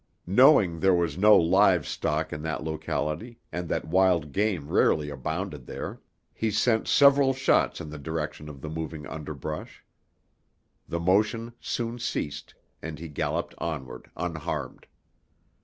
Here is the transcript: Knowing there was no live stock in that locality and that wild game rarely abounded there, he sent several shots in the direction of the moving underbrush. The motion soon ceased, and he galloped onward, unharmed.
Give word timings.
Knowing 0.25 0.79
there 0.79 0.95
was 0.95 1.15
no 1.15 1.37
live 1.37 1.85
stock 1.87 2.33
in 2.33 2.41
that 2.41 2.63
locality 2.63 3.39
and 3.51 3.69
that 3.69 3.85
wild 3.85 4.31
game 4.31 4.67
rarely 4.67 5.11
abounded 5.11 5.67
there, 5.67 6.01
he 6.33 6.49
sent 6.49 6.87
several 6.87 7.33
shots 7.35 7.79
in 7.79 7.87
the 7.91 7.99
direction 7.99 8.49
of 8.49 8.61
the 8.61 8.69
moving 8.71 9.05
underbrush. 9.05 9.85
The 10.87 10.99
motion 10.99 11.53
soon 11.59 11.99
ceased, 11.99 12.55
and 12.81 12.97
he 12.97 13.09
galloped 13.09 13.53
onward, 13.59 14.09
unharmed. 14.17 14.87